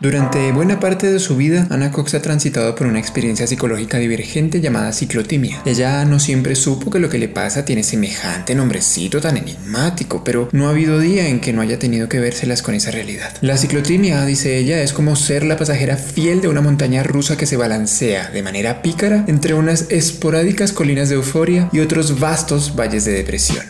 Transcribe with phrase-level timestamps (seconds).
[0.00, 4.62] Durante buena parte de su vida, Anna Cox ha transitado por una experiencia psicológica divergente
[4.62, 5.60] llamada ciclotimia.
[5.66, 10.48] Ella no siempre supo que lo que le pasa tiene semejante nombrecito tan enigmático, pero
[10.52, 13.30] no ha habido día en que no haya tenido que vérselas con esa realidad.
[13.42, 17.44] La ciclotimia, dice ella, es como ser la pasajera fiel de una montaña rusa que
[17.44, 23.04] se balancea de manera pícara entre unas esporádicas colinas de euforia y otros vastos valles
[23.04, 23.66] de depresión.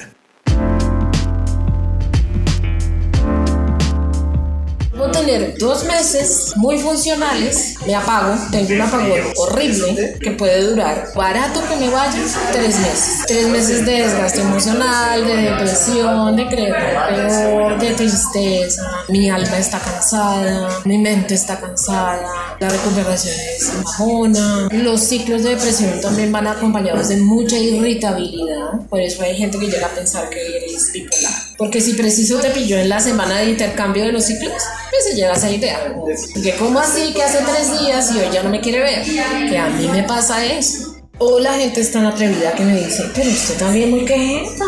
[5.38, 11.76] Dos meses muy funcionales, me apago, tengo un apagón horrible que puede durar, barato que
[11.76, 12.18] me vaya,
[12.52, 13.18] tres meses.
[13.26, 16.74] Tres meses de desgaste emocional, de depresión, de creer
[17.08, 18.82] peor, de tristeza.
[19.08, 24.68] Mi alma está cansada, mi mente está cansada, la recuperación es bajona.
[24.72, 29.66] Los ciclos de depresión también van acompañados de mucha irritabilidad, por eso hay gente que
[29.66, 31.49] llega a pensar que eres bipolar.
[31.60, 35.14] Porque si preciso te pilló en la semana de intercambio de los ciclos, pues se
[35.14, 35.94] lleva esa idea.
[36.42, 39.58] Que como así que hace tres días y hoy ya no me quiere ver, que
[39.58, 40.96] a mí me pasa eso.
[41.18, 44.64] O la gente es tan atrevida que me dice, pero usted también muy quejeta.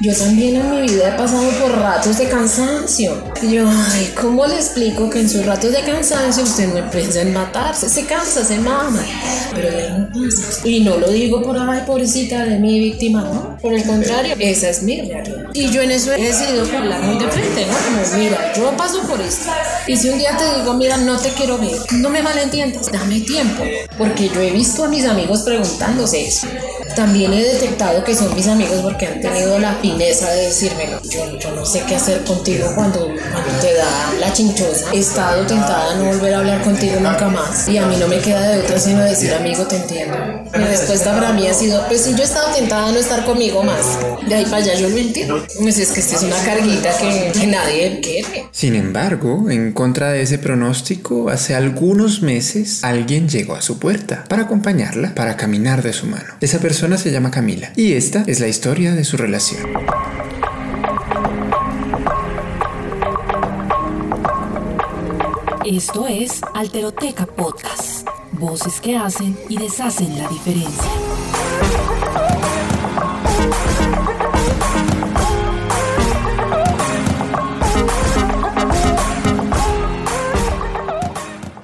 [0.00, 3.20] Yo también en mi vida he pasado por ratos de cansancio.
[3.42, 7.22] Y yo, ay, ¿cómo le explico que en sus ratos de cansancio usted no piensa
[7.22, 7.88] en matarse?
[7.88, 9.04] Se cansa, se mama.
[9.52, 10.68] Pero ya no pasa.
[10.68, 13.58] Y no lo digo por, ay, pobrecita de mi víctima, ¿no?
[13.60, 15.50] Por el contrario, esa es mi realidad.
[15.52, 17.72] Y yo en eso he decidido hablar muy de frente, ¿no?
[17.72, 19.50] Como, mira, yo paso por esto.
[19.88, 23.20] Y si un día te digo, mira, no te quiero ver, no me malentiendas, dame
[23.22, 23.64] tiempo.
[23.96, 26.46] Porque yo he visto a mis amigos preguntándose eso.
[26.98, 31.00] También he detectado que son mis amigos porque han tenido la fineza de decírmelo.
[31.08, 34.86] Yo, yo no sé qué hacer contigo cuando, cuando te da la chinchosa.
[34.92, 37.68] He estado tentada a no volver a hablar contigo nunca más.
[37.68, 40.16] Y a mí no me queda de otra sino decir, amigo, te entiendo.
[40.56, 43.24] Mi respuesta para mí ha sido, pues si yo he estado tentada a no estar
[43.24, 44.00] conmigo más.
[44.26, 45.46] De ahí para allá yo lo entiendo.
[45.60, 48.48] Pues es que esta es una carguita que, que nadie quiere.
[48.50, 54.24] Sin embargo, en contra de ese pronóstico, hace algunos meses alguien llegó a su puerta
[54.28, 56.34] para acompañarla, para caminar de su mano.
[56.40, 59.60] Esa persona persona se llama Camila y esta es la historia de su relación.
[65.66, 70.90] Esto es Alteroteca Podcast, voces que hacen y deshacen la diferencia.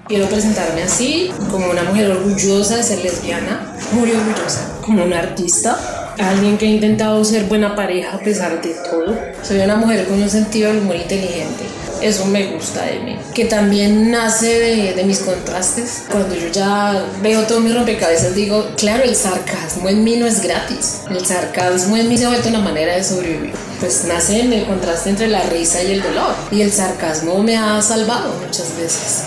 [0.06, 5.78] Quiero presentarme así, como una mujer orgullosa de ser lesbiana, muy orgullosa, como una artista,
[6.18, 9.16] alguien que ha intentado ser buena pareja a pesar de todo.
[9.42, 11.64] Soy una mujer con un sentido del humor inteligente.
[12.02, 13.16] Eso me gusta de mí.
[13.32, 16.04] Que también nace de, de, mis contrastes.
[16.10, 20.42] Cuando yo ya veo todo mi rompecabezas, digo, claro, el sarcasmo en mí no es
[20.42, 21.02] gratis.
[21.08, 23.52] El sarcasmo en mí se ha vuelto una manera de sobrevivir.
[23.80, 26.34] Pues nace en el contraste entre la risa y el dolor.
[26.50, 29.24] Y el sarcasmo me ha salvado muchas veces.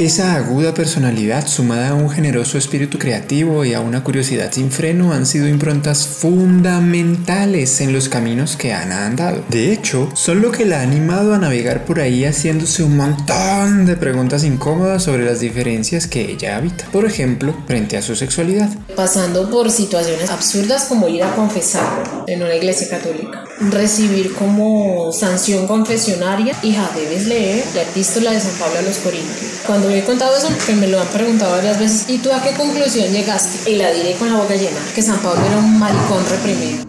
[0.00, 5.12] Esa aguda personalidad sumada a un generoso espíritu creativo y a una curiosidad sin freno
[5.12, 9.44] han sido improntas fundamentales en los caminos que Ana ha andado.
[9.50, 13.84] De hecho, son lo que la ha animado a navegar por ahí haciéndose un montón
[13.84, 16.86] de preguntas incómodas sobre las diferencias que ella habita.
[16.90, 18.70] Por ejemplo, frente a su sexualidad.
[18.96, 23.44] Pasando por situaciones absurdas como ir a confesar en una iglesia católica.
[23.70, 29.60] Recibir como sanción confesionaria, hija, debes leer la epístola de San Pablo a los Corintios.
[29.66, 32.54] Cuando he contado eso, que me lo han preguntado varias veces, ¿y tú a qué
[32.54, 33.70] conclusión llegaste?
[33.70, 36.84] Y la diré con la boca llena, que San Pablo era un maricón reprimido.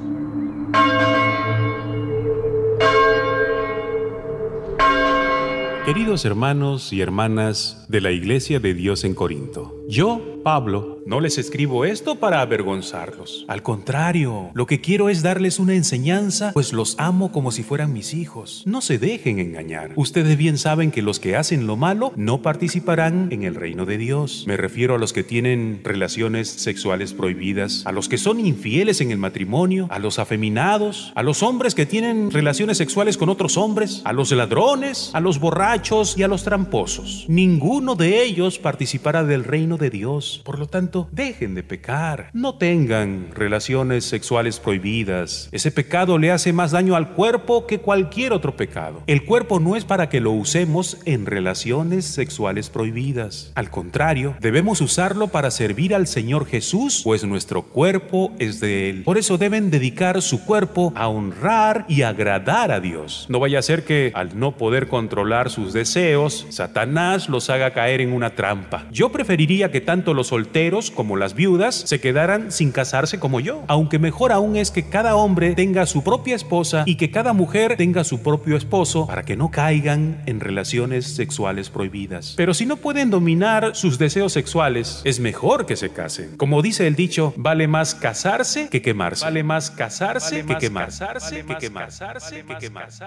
[5.85, 11.37] Queridos hermanos y hermanas de la Iglesia de Dios en Corinto, yo, Pablo, no les
[11.37, 13.45] escribo esto para avergonzarlos.
[13.47, 17.93] Al contrario, lo que quiero es darles una enseñanza, pues los amo como si fueran
[17.93, 18.63] mis hijos.
[18.65, 19.93] No se dejen engañar.
[19.95, 23.97] Ustedes bien saben que los que hacen lo malo no participarán en el reino de
[23.97, 24.45] Dios.
[24.47, 29.11] Me refiero a los que tienen relaciones sexuales prohibidas, a los que son infieles en
[29.11, 34.01] el matrimonio, a los afeminados, a los hombres que tienen relaciones sexuales con otros hombres,
[34.03, 37.25] a los ladrones, a los borrachos y a los tramposos.
[37.27, 40.41] Ninguno de ellos participará del reino de Dios.
[40.43, 42.29] Por lo tanto, dejen de pecar.
[42.34, 45.49] No tengan relaciones sexuales prohibidas.
[45.52, 49.03] Ese pecado le hace más daño al cuerpo que cualquier otro pecado.
[49.08, 53.52] El cuerpo no es para que lo usemos en relaciones sexuales prohibidas.
[53.55, 59.03] Al contrario, debemos usarlo para servir al Señor Jesús, pues nuestro cuerpo es de Él.
[59.03, 63.26] Por eso deben dedicar su cuerpo a honrar y agradar a Dios.
[63.29, 68.02] No vaya a ser que al no poder controlar sus deseos, Satanás los haga caer
[68.02, 68.85] en una trampa.
[68.91, 73.63] Yo preferiría que tanto los solteros como las viudas se quedaran sin casarse como yo,
[73.67, 77.75] aunque mejor aún es que cada hombre tenga su propia esposa y que cada mujer
[77.78, 82.33] tenga su propio esposo para que no caigan en relaciones sexuales prohibidas.
[82.37, 86.37] Pero si no pueden dominar sus deseos sexuales, es mejor que se casen.
[86.37, 89.25] Como dice el dicho, vale más casarse que quemarse.
[89.25, 91.05] Vale más casarse que quemarse.
[91.05, 93.03] Que quemarse, que quemarse.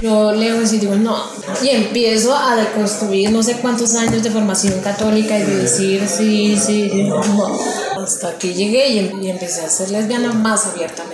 [0.00, 1.16] Yo leo y digo, no.
[1.62, 6.53] Y empiezo a deconstruir no sé cuántos años de formación católica y de decir, sí,
[6.58, 7.20] sí, no.
[8.02, 11.13] Hasta que llegué em- y empecé a ser lesbiana más abiertamente.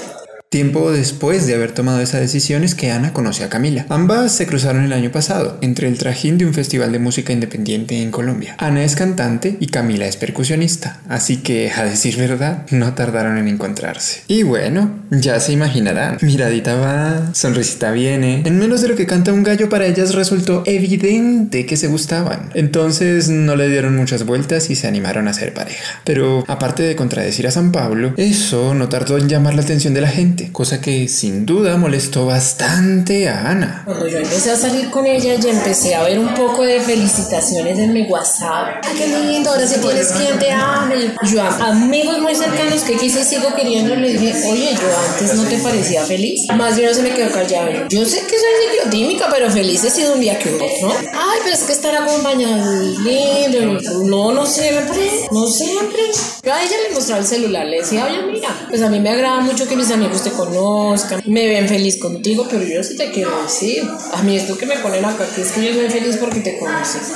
[0.52, 3.86] Tiempo después de haber tomado esa decisión es que Ana conoce a Camila.
[3.88, 8.02] Ambas se cruzaron el año pasado, entre el trajín de un festival de música independiente
[8.02, 8.56] en Colombia.
[8.58, 13.46] Ana es cantante y Camila es percusionista, así que, a decir verdad, no tardaron en
[13.46, 14.22] encontrarse.
[14.26, 16.18] Y bueno, ya se imaginarán.
[16.20, 18.42] Miradita va, sonrisita viene.
[18.44, 22.50] En menos de lo que canta un gallo para ellas resultó evidente que se gustaban.
[22.54, 26.00] Entonces no le dieron muchas vueltas y se animaron a ser pareja.
[26.02, 30.00] Pero aparte de contradecir a San Pablo, eso no tardó en llamar la atención de
[30.00, 33.82] la gente, cosa que sin duda molestó bastante a Ana.
[33.84, 37.78] Cuando yo empecé a salir con ella, ya empecé a ver un poco de felicitaciones
[37.78, 38.82] en mi WhatsApp.
[38.82, 41.14] Ay, qué lindo, ahora sí tienes quien te ame.
[41.24, 45.34] Yo a amigos muy cercanos que quise y sigo queriendo, le dije, oye, yo antes
[45.34, 46.46] no te parecía feliz.
[46.56, 47.70] Más bien no se me quedó callado.
[47.88, 50.90] Yo sé que soy ciclotímica, pero feliz he sido un día que otro, ¿no?
[50.90, 53.78] Ay, pero es que estar acompañado lindo.
[54.04, 56.00] No, no siempre, no siempre.
[56.42, 59.10] Yo a ella le mostraba el celular, le decía, oye, mira, pues a mí me
[59.10, 63.42] agrada mucho que mis amigos conozcan, me ven feliz contigo, pero yo sí te quiero
[63.42, 63.82] decir,
[64.12, 66.58] a mí esto que me ponen acá, que es que yo soy feliz porque te
[66.58, 67.12] conoces.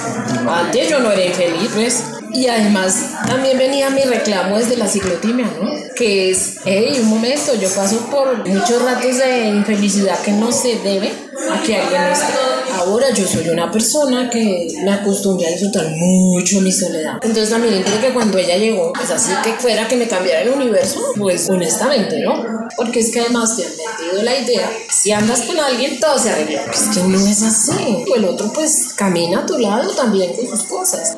[0.46, 2.04] Antes yo no era infeliz, ¿ves?
[2.32, 5.70] Y además también venía mi reclamo desde la ciclotimia, ¿no?
[5.94, 10.76] Que es, hey, un momento, yo paso por muchos ratos de infelicidad que no se
[10.80, 11.12] debe
[11.50, 12.53] a que alguien no esté.
[12.74, 17.14] Ahora yo soy una persona que me acostumbré a disfrutar mucho mi soledad.
[17.22, 20.48] Entonces también creo que cuando ella llegó, pues así que fuera que me cambiara el
[20.48, 22.44] universo, pues honestamente, ¿no?
[22.76, 26.30] Porque es que además te han metido la idea, si andas con alguien, todo se
[26.30, 26.62] arregla.
[26.64, 28.04] Es que no es así.
[28.14, 31.16] El otro pues camina a tu lado también con sus cosas.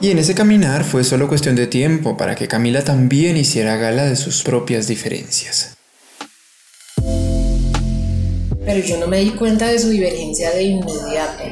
[0.00, 4.04] Y en ese caminar fue solo cuestión de tiempo para que Camila también hiciera gala
[4.04, 5.77] de sus propias diferencias.
[8.68, 11.42] Pero yo no me di cuenta de su divergencia de inmediato.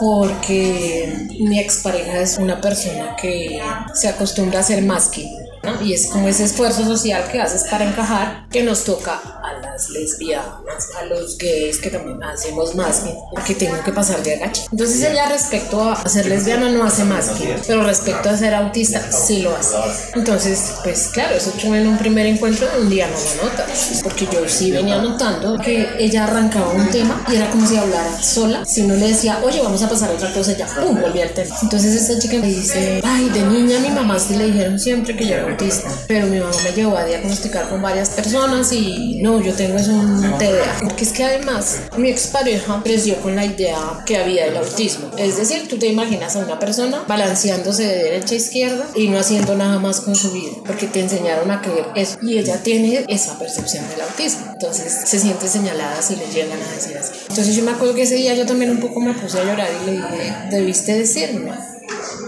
[0.00, 3.60] Porque mi expareja es una persona que
[3.92, 5.28] se acostumbra a ser más que
[5.62, 5.82] ¿no?
[5.82, 9.90] Y es como ese esfuerzo social que haces para encajar que nos toca a las
[9.90, 14.64] lesbianas, a los gays que también hacemos más que porque tengo que pasar de agache.
[14.70, 19.10] Entonces ella respecto a ser lesbiana no hace más que, pero respecto a ser autista
[19.10, 19.76] sí lo hace.
[20.14, 24.26] Entonces, pues claro, eso tú en un primer encuentro un día no lo notas, porque
[24.30, 28.64] yo sí venía notando que ella arrancaba un tema y era como si hablara sola.
[28.64, 31.32] Si uno le decía, oye, vamos a pasar a otra cosa, ya, pum, volvía al
[31.32, 31.54] tema.
[31.62, 35.26] Entonces esta chica me dice, ay, de niña mi mamá sí le dijeron siempre que
[35.26, 39.40] yo era autista, pero mi mamá me llevó a diagnosticar con varias personas y no,
[39.40, 40.78] yo tengo es un TDA.
[40.82, 45.10] Porque es que además mi expareja creció con la idea que había del autismo.
[45.16, 49.18] Es decir, tú te imaginas a una persona balanceándose de derecha a izquierda y no
[49.18, 52.18] haciendo nada más con su vida, porque te enseñaron a creer eso.
[52.22, 54.46] Y ella tiene esa percepción del autismo.
[54.52, 57.12] Entonces se siente señalada si le llegan a decir así.
[57.28, 59.68] Entonces yo me acuerdo que ese día yo también un poco me puse a llorar
[59.82, 61.52] y le dije, debiste decirme.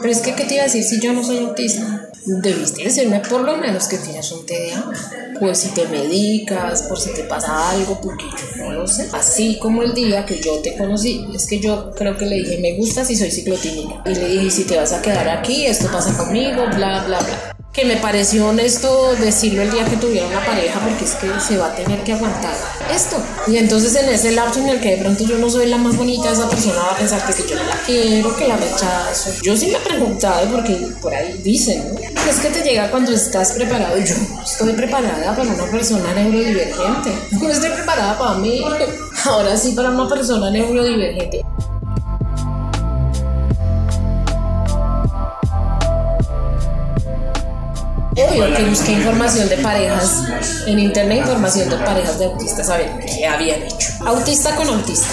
[0.01, 2.04] Pero es que, ¿qué te iba a decir si yo no soy autista?
[2.27, 4.91] Debiste decirme por lo menos que tienes un TDA.
[5.39, 9.09] Pues si te medicas, por si te pasa algo, porque yo no lo sé.
[9.13, 12.59] Así como el día que yo te conocí, es que yo creo que le dije,
[12.59, 14.03] me gusta si soy ciclotímica.
[14.07, 17.54] Y le dije, si te vas a quedar aquí, esto pasa conmigo, bla, bla, bla
[17.75, 21.59] que me pareció honesto decirlo el día que tuviera una pareja porque es que se
[21.59, 22.55] va a tener que aguantar
[22.95, 23.17] esto.
[23.49, 25.97] Y entonces en ese lapso en el que de pronto yo no soy la más
[25.97, 29.31] bonita, esa persona va a pensar que si yo no la quiero, que la rechazo.
[29.43, 32.01] Yo sí me he preguntado porque por ahí dicen, ¿no?
[32.31, 33.99] Es que te llega cuando estás preparado.
[33.99, 34.15] Yo
[34.45, 37.11] estoy preparada para una persona neurodivergente.
[37.33, 38.65] No estoy preparada para mí.
[39.25, 41.44] Ahora sí para una persona neurodivergente.
[48.35, 50.25] Que busqué información de parejas
[50.67, 53.93] en internet, información de parejas de autistas, a ver qué habían hecho.
[54.05, 55.07] Autista con autista.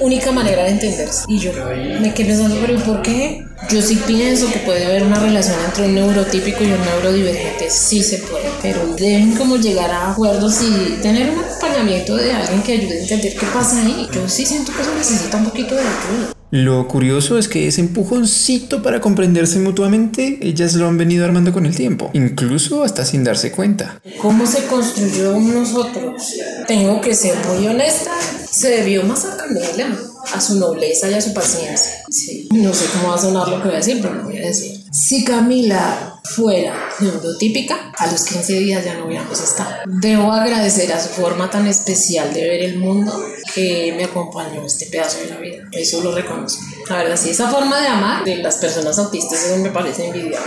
[0.00, 1.24] única manera de entenderse.
[1.28, 3.42] Y yo me quedé pensando, pero ¿por qué?
[3.70, 8.02] Yo sí pienso que puede haber una relación entre un neurotípico y un neurodivergente, sí
[8.02, 12.72] se puede, pero deben como llegar a acuerdos y tener un acompañamiento de alguien que
[12.74, 14.06] ayude a entender qué pasa ahí.
[14.12, 16.37] Yo sí siento que eso necesita un poquito de ayuda.
[16.50, 21.66] Lo curioso es que ese empujoncito para comprenderse mutuamente, ellas lo han venido armando con
[21.66, 24.00] el tiempo, incluso hasta sin darse cuenta.
[24.22, 26.22] ¿Cómo se construyó nosotros?
[26.66, 28.12] Tengo que ser muy honesta,
[28.50, 29.94] se debió más a Camila,
[30.32, 31.92] a su nobleza y a su paciencia.
[32.08, 32.48] Sí.
[32.50, 34.46] No sé cómo va a sonar lo que voy a decir, pero lo voy a
[34.46, 34.77] decir.
[34.90, 39.70] Si Camila fuera neurotípica, a los 15 días ya no hubiéramos estado.
[39.86, 43.12] Debo agradecer a su forma tan especial de ver el mundo
[43.54, 45.64] que me acompañó este pedazo de la vida.
[45.72, 46.62] Eso lo reconozco.
[46.88, 50.38] La verdad, sí, esa forma de amar de las personas autistas eso me parece envidiable.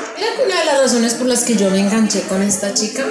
[0.44, 3.06] Una de las razones por las que yo me enganché con esta chica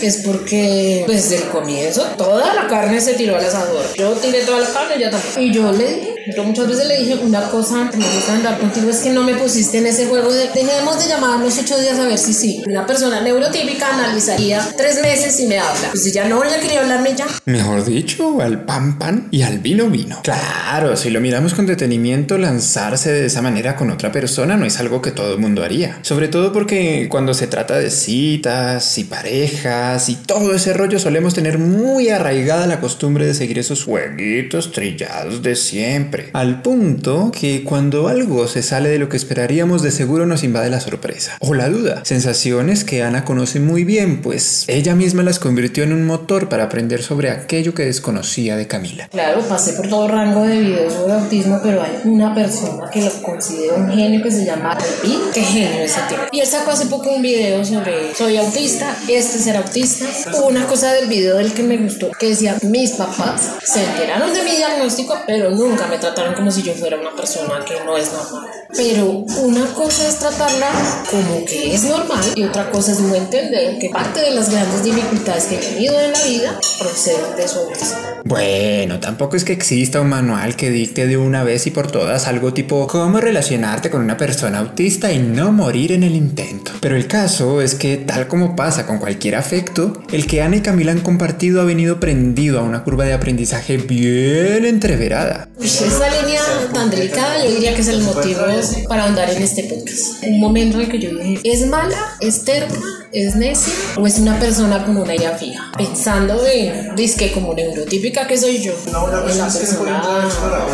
[0.00, 3.84] es porque pues, desde el comienzo toda la carne se tiró al asador.
[3.96, 5.42] Yo tiré toda la carne, ella también.
[5.42, 8.58] Y yo le dije, yo muchas veces le dije una cosa que me gusta andar
[8.58, 11.98] contigo es que no me pusiste en ese juego de dejemos de llamarnos ocho días
[11.98, 12.62] a ver si sí.
[12.66, 15.88] Una persona neurotípica analizaría tres meses y me habla.
[15.90, 17.26] Pues si ya no, ella quería hablarme ya.
[17.44, 20.20] Mejor dicho, al pan pan y al vino vino.
[20.22, 24.78] Claro, si lo miramos con detenimiento, lanzarse de esa manera con otra persona no es
[24.80, 25.98] algo que todo el mundo haría.
[26.02, 31.34] Sobre todo porque cuando se trata de citas y parejas y todo ese rollo solemos
[31.34, 36.17] tener muy arraigada la costumbre de seguir esos jueguitos trillados de siempre.
[36.32, 40.70] Al punto que cuando algo se sale de lo que esperaríamos de seguro nos invade
[40.70, 42.02] la sorpresa o la duda.
[42.04, 46.64] Sensaciones que Ana conoce muy bien, pues ella misma las convirtió en un motor para
[46.64, 49.08] aprender sobre aquello que desconocía de Camila.
[49.08, 53.10] Claro, pasé por todo rango de videos sobre autismo, pero hay una persona que lo
[53.22, 55.18] considero un genio que se llama David.
[55.32, 56.22] Qué genio ese tipo.
[56.32, 60.06] Y él sacó hace poco un video sobre soy autista, este será autista.
[60.34, 64.32] Hubo una cosa del video del que me gustó, que decía mis papás se enteraron
[64.32, 67.96] de mi diagnóstico, pero nunca me trataron como si yo fuera una persona que no
[67.96, 68.50] es normal.
[68.76, 69.06] Pero
[69.42, 70.68] una cosa es tratarla
[71.10, 74.84] como que es normal y otra cosa es no entender que parte de las grandes
[74.84, 77.98] dificultades que he tenido en la vida proceden de su autismo.
[78.24, 82.26] Bueno, tampoco es que exista un manual que dicte de una vez y por todas
[82.26, 86.72] algo tipo cómo relacionarte con una persona autista y no morir en el intento.
[86.80, 90.60] Pero el caso es que, tal como pasa con cualquier afecto, el que Ana y
[90.60, 95.48] Camila han compartido ha venido prendido a una curva de aprendizaje bien entreverada.
[95.56, 98.42] Uy, esa línea tan delicada yo diría que es el motivo
[98.88, 100.22] para andar en este podcast.
[100.22, 102.16] Un momento en que yo dije, ¿es mala?
[102.20, 102.78] ¿Es terca?
[103.10, 103.72] ¿Es necia?
[103.96, 105.72] ¿O es una persona con una idea fija?
[105.76, 110.28] Pensando en, disque como neurotípica que soy yo, en la persona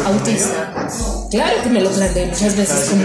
[0.04, 0.88] autista.
[1.30, 3.04] Claro que me lo planteé muchas veces como,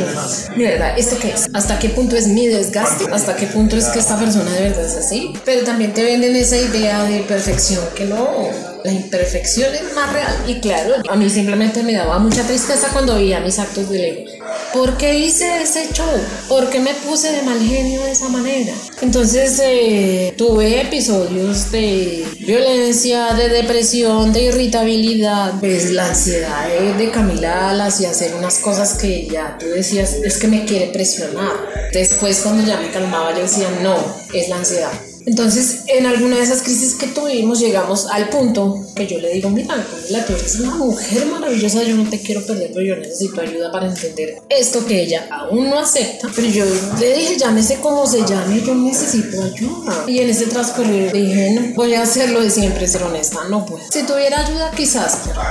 [0.58, 0.98] ¿verdad?
[0.98, 1.48] ¿Esto qué es?
[1.54, 3.06] ¿Hasta qué punto es mi desgaste?
[3.14, 5.34] ¿Hasta qué punto es que esta persona de verdad es así?
[5.46, 8.50] Pero también te venden esa idea de perfección que no,
[8.84, 10.36] la imperfección es más real.
[10.48, 14.32] Y claro, a mí simplemente me daba mucha tristeza cuando veía mis actos de ego.
[14.74, 16.08] ¿Por qué hice ese show?
[16.48, 18.74] ¿Por qué me puse de mal genio de esa manera?
[19.02, 25.60] Entonces eh, tuve episodios de violencia, de depresión, de irritabilidad.
[25.60, 30.48] Pues la ansiedad de, Camila la hacer unas cosas que ya tú decías, es que
[30.48, 31.52] me quiere presionar.
[31.92, 33.98] Después cuando ya me calmaba yo decía, no,
[34.34, 35.09] es la ansiedad.
[35.30, 39.52] Entonces, en alguna de esas crisis que tuvimos, llegamos al punto que yo le digo,
[39.52, 43.40] mira, Camila, tú eres una mujer maravillosa, yo no te quiero perder, pero yo necesito
[43.40, 46.30] ayuda para entender esto que ella aún no acepta.
[46.36, 46.66] Pero yo
[47.00, 50.06] le dije, llámese como se llame, yo necesito ayuda.
[50.08, 53.84] Y en ese transcurrir dije, no, voy a hacerlo de siempre, ser honesta, no puedo.
[53.92, 55.42] Si tuviera ayuda, quizás, pero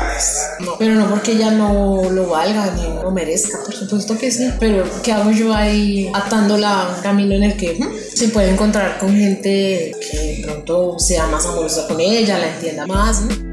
[0.59, 0.77] no.
[0.77, 4.51] Pero no porque ella no lo valga ni lo merezca, por supuesto que sí.
[4.59, 8.51] Pero, ¿qué hago yo ahí atándola a un camino en el que hmm, se puede
[8.51, 13.23] encontrar con gente que pronto sea más amorosa con ella, la entienda más.
[13.23, 13.48] ¿no?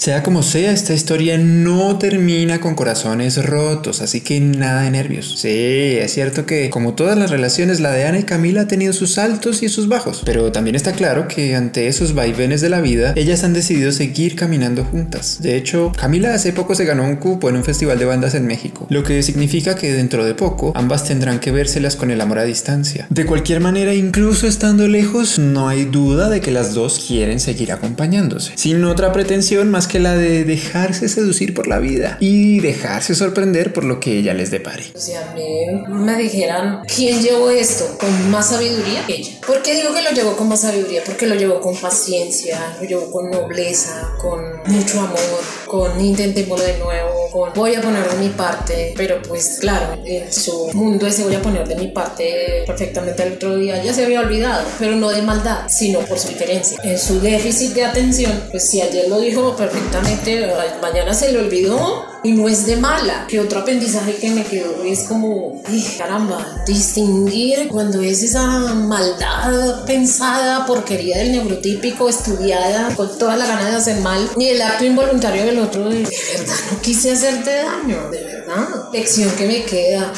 [0.00, 5.34] Sea como sea, esta historia no termina con corazones rotos, así que nada de nervios.
[5.36, 8.94] Sí, es cierto que como todas las relaciones, la de Ana y Camila ha tenido
[8.94, 12.80] sus altos y sus bajos, pero también está claro que ante esos vaivenes de la
[12.80, 15.36] vida, ellas han decidido seguir caminando juntas.
[15.42, 18.46] De hecho, Camila hace poco se ganó un cupo en un festival de bandas en
[18.46, 22.38] México, lo que significa que dentro de poco ambas tendrán que vérselas con el amor
[22.38, 23.06] a distancia.
[23.10, 27.70] De cualquier manera, incluso estando lejos, no hay duda de que las dos quieren seguir
[27.70, 33.14] acompañándose, sin otra pretensión más que la de dejarse seducir por la vida y dejarse
[33.14, 34.84] sorprender por lo que ella les depare.
[34.94, 39.32] Si a mí me dijeran quién llevó esto con más sabiduría, ella.
[39.46, 41.02] ¿Por qué digo que lo llevó con más sabiduría?
[41.04, 45.18] Porque lo llevó con paciencia, lo llevó con nobleza, con mucho amor,
[45.66, 50.70] con intentémoslo de nuevo, voy a poner de mi parte, pero pues claro, en su
[50.72, 54.20] mundo ese voy a poner de mi parte perfectamente el otro día ya se había
[54.20, 56.78] olvidado, pero no de maldad, sino por su diferencia.
[56.82, 60.46] En su déficit de atención, pues si ayer lo dijo perfectamente,
[60.80, 63.26] mañana se le olvidó y no es de mala.
[63.28, 65.62] Que otro aprendizaje que me quedó es como,
[65.98, 73.70] caramba, distinguir cuando es esa maldad pensada, porquería del neurotípico, estudiada, con toda la gana
[73.70, 78.10] de hacer mal, ni el acto involuntario del otro de, verdad no quise hacerte daño,
[78.10, 78.90] de verdad.
[78.92, 80.12] Lección que me queda.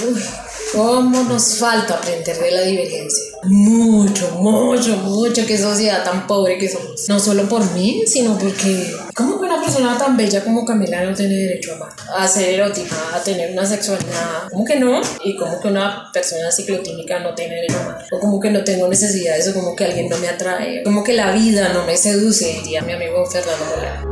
[0.73, 3.25] ¿Cómo nos falta aprender de la divergencia?
[3.45, 5.45] Mucho, mucho, mucho.
[5.45, 7.09] Qué sociedad tan pobre que somos.
[7.09, 8.91] No solo por mí, sino porque.
[9.15, 11.93] ¿Cómo una persona tan bella como Camila no tiene derecho a amar?
[12.17, 14.49] A ser erótica, a tener una sexualidad.
[14.51, 15.01] ¿Cómo que no?
[15.25, 18.05] Y como que una persona ciclotímica no tiene derecho a amar.
[18.11, 20.83] O como que no tengo necesidades, o como que alguien no me atrae.
[20.83, 24.12] Como que la vida no me seduce, diría mi amigo Fernando Molano.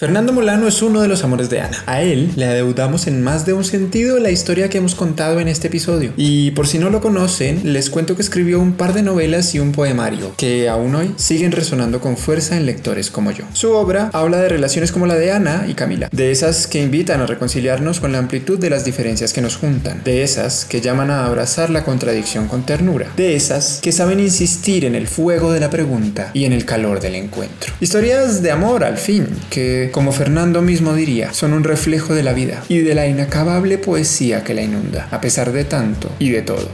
[0.00, 1.76] Fernando Molano es uno de los amores de Ana.
[1.84, 5.46] A él le adeudamos en más de un sentido la historia que hemos contado en
[5.48, 6.14] este episodio.
[6.16, 9.58] Y por si no lo conocen, les cuento que escribió un par de novelas y
[9.58, 13.44] un poemario que aún hoy siguen resonando con fuerza en lectores como yo.
[13.52, 17.20] Su obra habla de relaciones como la de Ana y Camila, de esas que invitan
[17.20, 21.10] a reconciliarnos con la amplitud de las diferencias que nos juntan, de esas que llaman
[21.10, 25.60] a abrazar la contradicción con ternura, de esas que saben insistir en el fuego de
[25.60, 27.74] la pregunta y en el calor del encuentro.
[27.82, 32.32] Historias de amor, al fin, que como Fernando mismo diría, son un reflejo de la
[32.32, 36.42] vida y de la inacabable poesía que la inunda, a pesar de tanto y de
[36.42, 36.68] todo.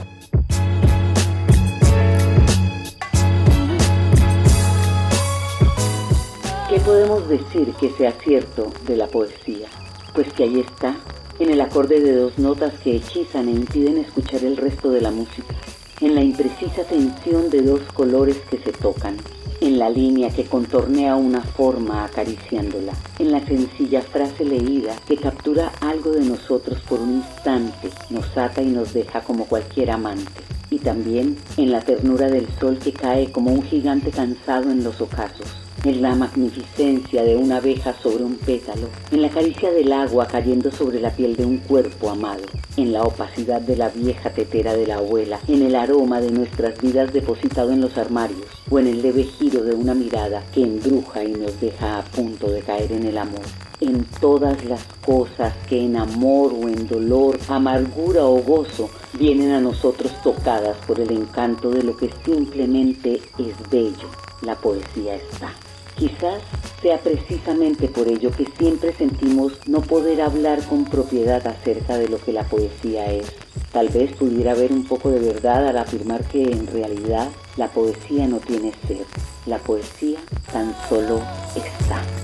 [6.69, 9.67] ¿Qué podemos decir que sea cierto de la poesía?
[10.13, 10.95] Pues que ahí está,
[11.39, 15.11] en el acorde de dos notas que hechizan e impiden escuchar el resto de la
[15.11, 15.55] música,
[16.01, 19.17] en la imprecisa tensión de dos colores que se tocan,
[19.61, 25.71] en la línea que contornea una forma acariciándola, en la sencilla frase leída que captura
[25.81, 30.79] algo de nosotros por un instante, nos ata y nos deja como cualquier amante, y
[30.79, 35.66] también en la ternura del sol que cae como un gigante cansado en los ocasos,
[35.87, 40.69] en la magnificencia de una abeja sobre un pétalo, en la caricia del agua cayendo
[40.69, 42.43] sobre la piel de un cuerpo amado,
[42.75, 46.77] en la opacidad de la vieja tetera de la abuela, en el aroma de nuestras
[46.81, 51.23] vidas depositado en los armarios, o en el leve giro de una mirada que embruja
[51.23, 53.45] y nos deja a punto de caer en el amor.
[53.79, 59.61] En todas las cosas que en amor o en dolor, amargura o gozo vienen a
[59.61, 64.09] nosotros tocadas por el encanto de lo que simplemente es bello,
[64.41, 65.53] la poesía está.
[65.97, 66.41] Quizás
[66.81, 72.19] sea precisamente por ello que siempre sentimos no poder hablar con propiedad acerca de lo
[72.19, 73.33] que la poesía es.
[73.71, 78.27] Tal vez pudiera haber un poco de verdad al afirmar que en realidad la poesía
[78.27, 79.05] no tiene ser.
[79.47, 80.19] La poesía
[80.51, 81.19] tan solo
[81.55, 82.16] está.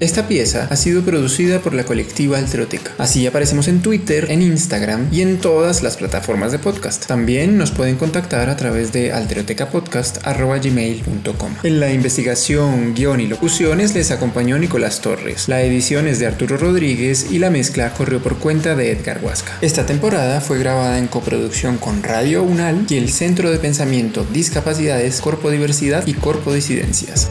[0.00, 2.90] Esta pieza ha sido producida por la colectiva Alteroteca.
[2.98, 7.06] Así aparecemos en Twitter, en Instagram y en todas las plataformas de podcast.
[7.06, 11.54] También nos pueden contactar a través de alterotecapodcast.gmail.com.
[11.62, 15.48] En la investigación, guion y locuciones les acompañó Nicolás Torres.
[15.48, 19.52] La edición es de Arturo Rodríguez y la mezcla corrió por cuenta de Edgar Huasca.
[19.60, 25.20] Esta temporada fue grabada en coproducción con Radio UNAL y el Centro de Pensamiento, Discapacidades,
[25.20, 27.30] Corpodiversidad y Corpodisidencias.